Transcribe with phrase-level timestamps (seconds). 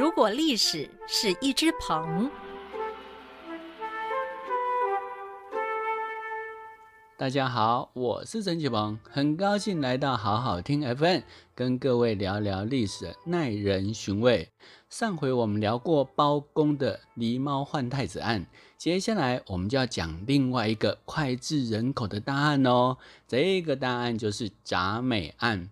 [0.00, 2.30] 如果历史是一只鹏，
[7.18, 11.20] 大家好，我是陈启鹏，很高兴来到好好听 FM，
[11.54, 14.48] 跟各位聊聊历史，耐人寻味。
[14.88, 18.46] 上回我们聊过包公的狸猫换太子案，
[18.78, 22.96] 接下来我们就要讲另外一个脍炙人口的大案哦。
[23.28, 25.68] 这个大案就是铡美案。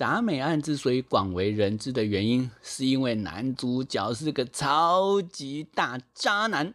[0.00, 6.72] 铡美案之所以广为人知的原因，是因为男主角是个超级大渣男。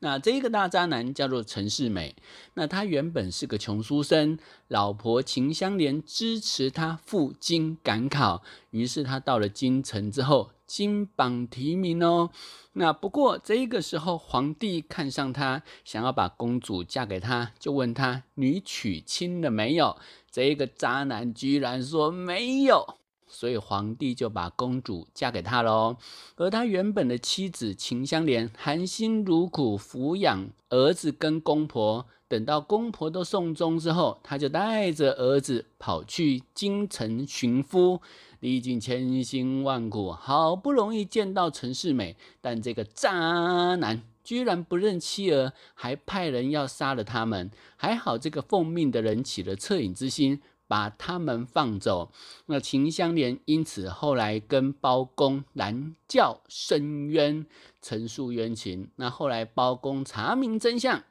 [0.00, 2.14] 那这个大渣男叫做陈世美。
[2.52, 12.30] 那他原本是个穷书生，老婆秦香莲支持他赴京赶考，于是他到了京城之后，金榜题名哦。
[12.72, 19.98] 那不过这个时候，皇帝看上她，想要把公主嫁给他，就问他：“你娶亲了没有？”
[20.32, 22.96] 这个渣男居然说没有，
[23.32, 25.96] 所以皇帝就把公主嫁给他喽。
[26.36, 38.00] 而他原本的妻子秦香莲含辛茹苦抚养儿子跟公婆，等到公婆都送终之后，他就带着儿子跑去京城寻夫，
[38.40, 44.02] 历尽千辛万苦，好不容易见到陈世美，但这个渣男。
[44.24, 47.50] 居然不认妻儿，还派人要杀了他们。
[47.76, 50.40] 还好这个奉命的人起了恻隐之心，
[50.72, 52.10] 把他们放走。
[52.46, 57.44] 那秦香莲因此后来跟包公拦轿申冤，
[57.82, 58.88] 陈述冤情。
[58.96, 61.04] 那后来包公查明真相，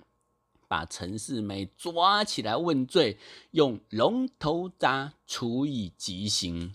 [0.67, 3.19] 把陈世美抓起来问罪，
[3.51, 6.73] 用龙头铡处以极刑。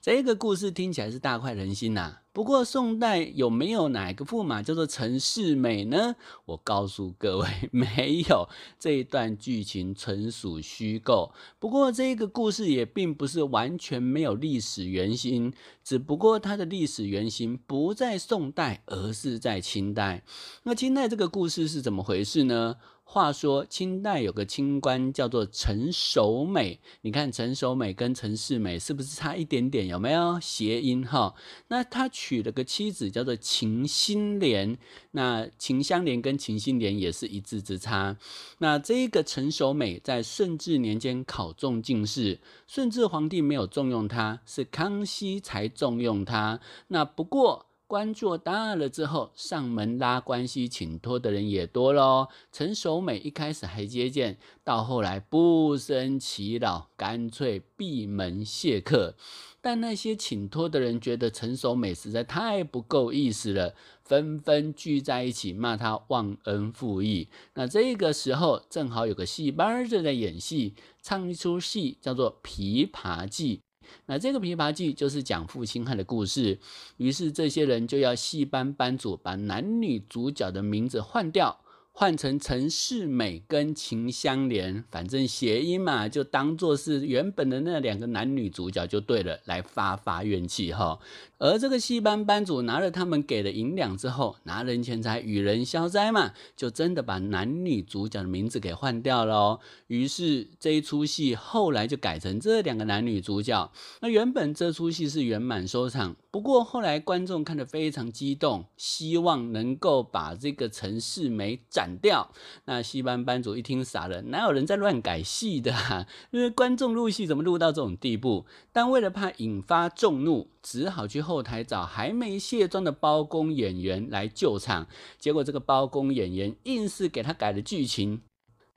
[0.00, 6.16] 这个故事听起来是大快人心呐、啊，不过宋代有没有哪个驸马叫做陈世美呢？
[6.46, 11.32] 我告诉各位， 没有，这一段剧情纯属虚构。
[11.58, 15.52] 不过这个故事也并不是完全没有历史原型，
[15.84, 20.24] 只不过它的历史原型不在宋代，而是在清代。
[20.62, 22.76] 那清代这个故事是怎么回事呢？
[23.12, 29.86] 话说清代有个清官叫做陈守美，你看陈守美跟陈世美是不是差一点点？
[29.86, 31.34] 有没有谐音哈？
[31.68, 34.78] 那他娶了个妻子叫做秦心莲，
[35.10, 38.16] 那秦香莲跟秦心莲也是一字之差。
[38.60, 46.58] 那这个陈守美在顺治年间考中进士，顺治皇帝没有重用他，是康熙才重用他。
[46.88, 47.66] 那不过。
[47.92, 52.28] 官做大了之后，上门拉关系请托的人也多喽。
[52.50, 59.14] 陈守美一开始还接见，到后来不生其扰，干脆闭门谢客。
[59.60, 67.28] 但那些请托的人觉得陈守美实在太不够意思了，纷纷聚在一起骂他忘恩负义。
[67.52, 73.58] 那这个时候正好有个戏班正在演戏，唱一出戏叫做《琵琶记》。
[74.06, 76.58] 那这个《琵琶记》就是讲负心汉的故事，
[76.96, 81.60] 于是这些人就要戏班班主把男女主角的名字换掉。
[81.94, 90.98] 换成陈世美跟秦香莲，反正谐音嘛，就当做是原本的那两个男女主角就对了，来发发怨气哈。
[91.38, 99.60] 而这个戏班班主拿了他们给的银两之后，拿人钱财与人消灾嘛，就真的把男女主角的名字给换掉了哦。
[99.88, 103.70] 于是这一出戏后来就改成这两个男女主角。
[104.00, 112.32] 那原本这出戏是圆满收场，不过后来观众看得非常激动，希望能够把这个陈世美斩掉，
[112.64, 115.72] 那戏班班主一听傻了，哪有人在乱改戏的？
[116.30, 118.46] 因为观众入戏怎么入到这种地步？
[118.72, 124.86] 但为了怕引发众怒，只好去后台找还没卸妆的包公演员来救场。
[125.18, 128.22] 结果这个包公演员硬是给他改了剧情，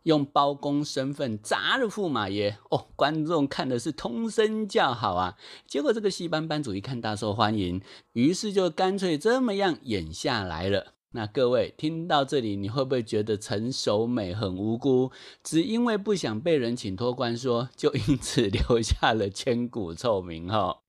[0.03, 2.57] 用包公身份砸了驸马爷。
[2.69, 5.37] 哦，观众看的是通声叫好啊！
[5.67, 7.81] 结果这个戏班班主一看大受欢迎，
[8.13, 10.94] 于是就干脆这么样演下来了。
[11.15, 15.13] 那各位听到这里，你会不会觉得陈守美很无辜？
[15.41, 20.81] 只因为不想被人请托关说，就因此留下了千古臭名哈。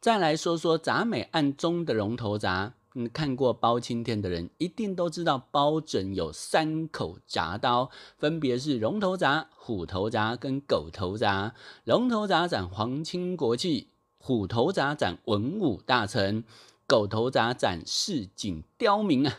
[0.00, 11.50] 再来说说铡美案中的龙头铡，嗯，看过包青天的人一定都知道，包拯有三口铡刀，分别是龙头铡、虎头铡跟狗头铡。
[11.82, 13.88] 龙头铡斩皇亲国戚，
[14.18, 16.44] 虎头铡斩文武大臣，
[16.86, 19.34] 狗头铡斩市井刁民啊。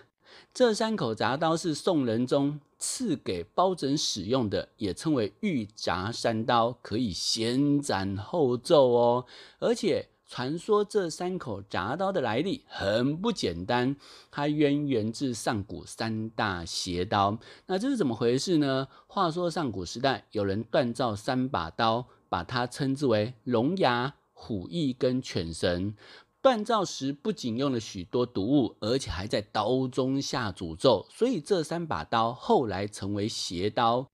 [0.53, 9.25] 这三口铡刀是宋仁宗赐给包拯使用的，也称为玉铡三刀，可以先斩后奏哦。
[9.59, 13.95] 而且传说这三口铡刀的来历很不简单，
[14.29, 17.39] 它渊源自上古三大邪刀。
[17.65, 18.87] 那这是怎么回事呢？
[19.07, 25.95] 话说上古时代有人锻造三把刀，把它称之为龙牙、虎翼跟犬神。
[26.41, 34.07] 锻造时不仅用了许多毒物，而且还在刀中下诅咒，所以这三把刀后来成为邪刀。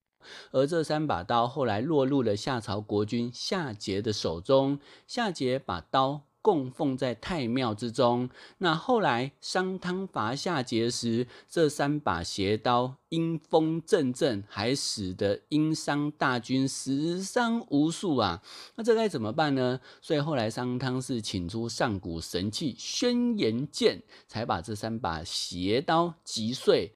[0.50, 8.30] 而这三把刀后来落入了夏朝国君夏桀的手中，夏桀把刀供奉在太庙之中。
[8.58, 18.40] 那后来商汤伐夏桀时，这三把邪刀阴风阵阵，还使得殷商大军死伤无数啊！
[18.76, 19.80] 那这该怎么办呢？
[20.00, 26.94] 所以后来商汤是请出上古神器轩辕剑，才把这三把邪刀击碎。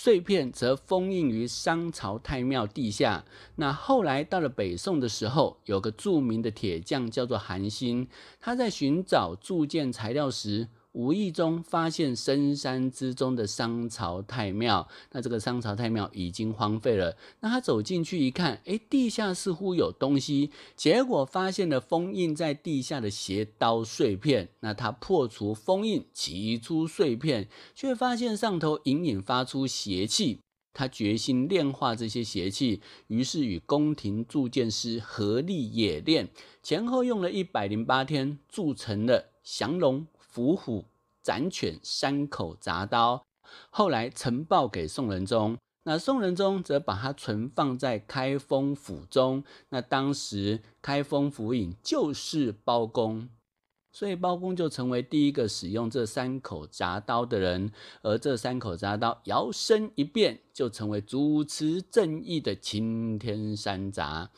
[0.00, 3.24] 碎片则封印于商朝太庙地下。
[3.56, 8.06] 那后来到了北宋的时候，有个著名的铁匠叫做韩兴，
[8.40, 10.68] 他在寻找铸剑材料时，
[10.98, 17.16] 无意中发现深山之中的商朝太庙，那这个商朝太庙已经荒废了。
[17.38, 24.48] 那他走进去一看，诶，地下似乎有东西，结果发现了封印在地下的邪刀碎片。
[24.58, 30.40] 那他破除封印，取出碎片，却发现上头隐隐发出邪气。
[30.74, 36.28] 他决心炼化这些邪气，于是与宫廷铸剑师合力冶炼，
[36.60, 40.04] 前后用了一百零八天，铸成了降龙。
[40.28, 40.84] 伏虎、
[41.22, 43.24] 斩犬三口铡刀，
[43.70, 49.42] 后来呈报给宋仁宗，那宋仁宗则把它存放在开封府中。
[49.70, 53.28] 那当时开封府尹就是包公，
[53.90, 57.72] 所以包公就成为第一个使用这三口铡刀的人。
[58.02, 64.28] 而这三口铡刀摇身一变，就成为主持正义的青天山鍘。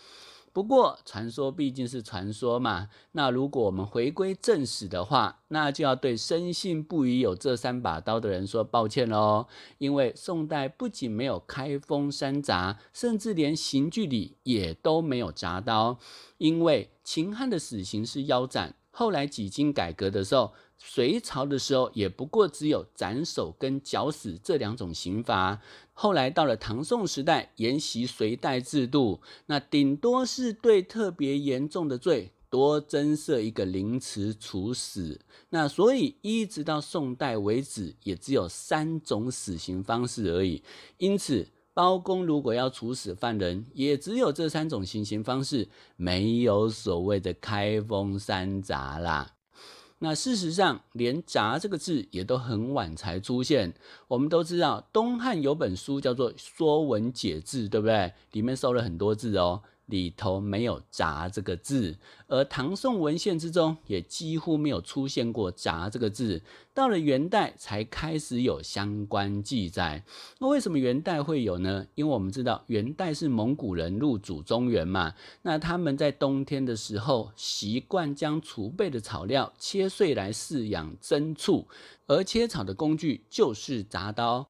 [0.53, 2.89] 不过，传说毕竟是传说嘛。
[3.13, 9.47] 那如果我们回归正史的话，那就要对深信不疑有这三把刀的人说抱歉喽。
[9.79, 15.99] 因为宋代不仅没有开封山闸，甚至连刑具里也都没有铡刀。
[16.39, 20.53] 因为秦汉的死刑是腰斩，后来几经改革的时候。
[20.83, 25.61] 隋朝的时候，也不过只有斩首跟绞死这两种刑罚。
[25.93, 35.21] 后来到了唐宋时代，沿袭隋代制度，那顶多是对特别严重的罪多增设一个凌迟处死。
[35.51, 40.63] 那所以一直到宋代为止，也只有三种死刑方式而已。
[40.97, 41.47] 因此，
[41.81, 45.67] 包公如果要处死犯人，也只有这三种行刑方式，
[45.97, 49.37] 没有所谓的开封山闸啦。
[50.01, 53.73] 那事实上，连“闸”这个字也都很晚才出现。
[54.09, 58.13] 我们都知道，东汉有本书叫做《说文解字》，对不对？
[58.33, 59.63] 里面收了很多字哦。
[59.91, 61.99] 里头没有“鍘”这个字，
[62.29, 66.41] 而唐宋文献之中也几乎没有出现过“鍘”这个字。
[66.73, 70.03] 到了元代才开始有相关记载。
[70.39, 71.87] 那为什么元代会有呢？
[71.97, 81.67] 因为我们知道元代是蒙古人入主中原嘛，那他们在冬天的时候习惯将储备的草料切碎来饲养牲畜，
[82.07, 84.49] 而切草的工具就是铡刀。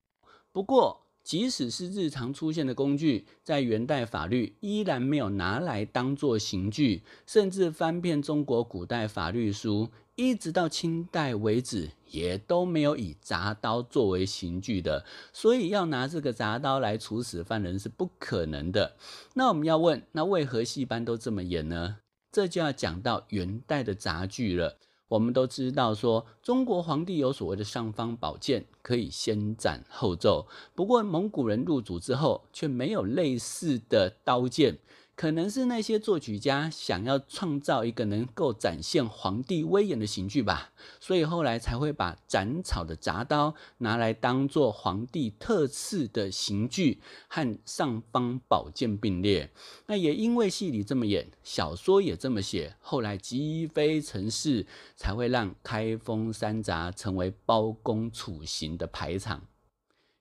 [0.53, 1.01] 不过，
[1.31, 15.05] 即使是日常出现的工具，在元代法律依然没有拿来当做刑具，甚至翻遍中国古代法律书，一直到清代为止，也都没有以铡刀作为刑具的。
[15.33, 18.97] 所以要拿这个铡刀来处死犯人是不可能的。
[19.35, 21.99] 那我们要问，那为何戏班都这么演呢？
[22.33, 24.79] 这就要讲到元代的杂剧了。
[25.11, 30.47] 我们都知道说，中国皇帝有所谓的尚方宝剑，可以先斩后奏。
[30.73, 34.79] 不过蒙古人入主之后，却没有类似的刀剑。
[35.21, 49.51] 可能是那些作曲家想要创造一个能够展现皇帝威严的刑具吧，所以后来才会把斩草的铡刀拿来当做皇帝特赐的刑具，和尚方宝剑并列。
[49.89, 59.43] 那也因为戏里这么演，小说也这么写，后来积非成是，才会让开封山鍘成为包公处刑的排场。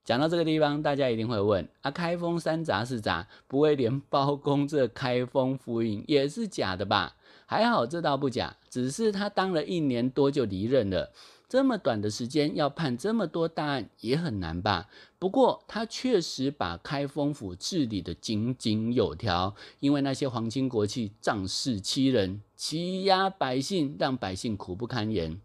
[0.09, 7.15] 讲到这个地方，大家一定会问：啊，开封山鍘是鍘，不会连包公这开封府尹也是假的吧？
[7.45, 11.11] 还好这倒不假，只是他当了一年多就离任了，
[11.47, 14.89] 这么短的时间要判这么多大案也很难吧？
[15.19, 25.39] 不过他确实把开封府治理得井井有条，因为那些皇亲国戚仗势欺人，欺压百姓，让百姓苦不堪言。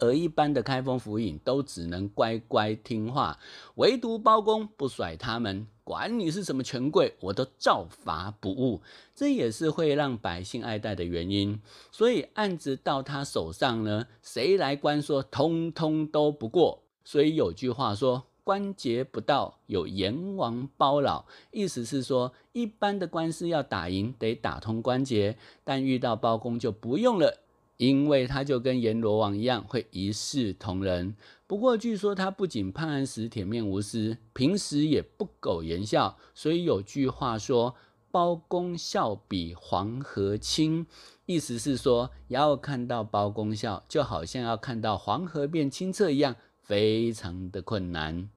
[0.00, 3.38] 而一般的开封府尹都只能乖乖听话，
[3.76, 8.80] 唯独包公不甩他们，管你是什么权贵，我都照罚不误。
[9.14, 11.60] 这也是会让百姓爱戴的原因。
[11.92, 16.82] 所以案子到他手上呢，谁来关说，通通都不过。
[17.04, 27.40] 所以有句话说：“关节不到，有阎王包老。”意思是说，一般的官司要打赢，得打通关节，但遇到包公就不用了。
[27.80, 31.16] 因为他就跟阎罗王一样，会一视同仁。
[31.46, 36.18] 不过据说他不仅判案时铁面无私，平时也不苟言笑。
[36.34, 37.74] 所以有句话说
[38.12, 40.86] ：“包公笑比黄河清”，
[41.24, 48.28] 意思是说，要看到包公笑，就好像要看到黄河变清澈一样，非常的困难。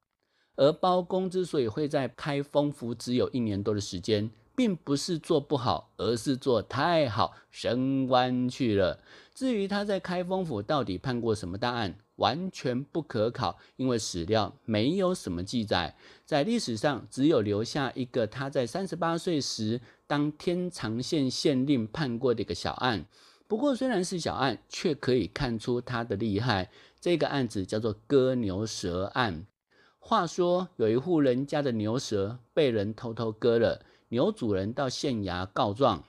[0.56, 9.00] 而包公之所以会在开封府只有一年多的时间，并不是做不好，而是做太好，升官去了。
[9.34, 15.96] 至于他在开封府到底判过什么大案，完全不可考，因为史料没有什么记载。
[16.24, 23.06] 在历史上，只有留下一个他在三十八岁时当天长县县令判过的一个小案。
[23.48, 26.70] 不过，虽然是小案，却可以看出他的厉害。
[27.02, 29.48] 这个案子叫做割牛舌案。
[30.00, 33.84] 话说，有一户人家的牛舌被人偷偷割了。
[34.14, 36.04] 牛主人到县衙告状，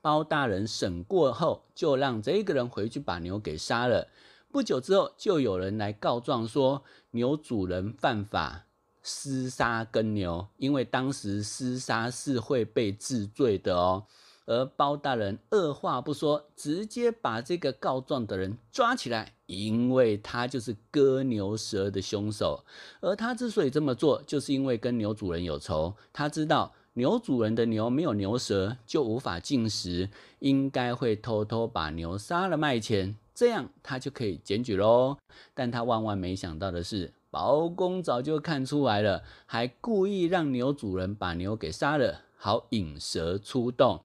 [0.00, 4.06] 包大人审过后，就让这个人回去把牛给杀了。
[4.52, 8.66] 不久之后，就有人来告状说牛主人犯法
[9.02, 14.04] 私杀耕牛，因为当时私杀是会被治罪的哦。
[14.46, 22.64] 而包大人二话不说，直接把这个告状的人抓起来，因为他就是割牛舌的凶手。
[23.00, 26.72] 而他之所以这么做，就是因为跟牛主人有仇，他知道。
[26.96, 30.08] 牛主人的牛没有牛舌就无法进食，
[30.38, 35.18] 应该会偷偷把牛杀了卖钱，这样他就可以检举喽。
[35.54, 44.00] 但他万万没想到的是，包公早就看出来了，还故意让牛主人把牛给杀了，好引蛇出洞。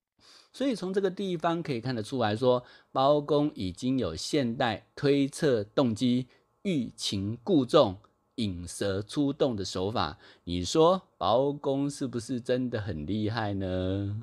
[0.51, 6.25] 所以从这个地方可以看得出来说，包公已经有现代推测动机、
[6.63, 7.97] 欲擒故纵。
[8.39, 14.21] 引蛇出洞的手法，你说包公是不是真的很厉害呢？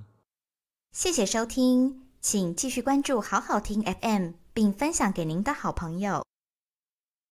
[0.92, 6.25] 谢谢收听，请继续关注好好听 FM，并分享给您的好朋友。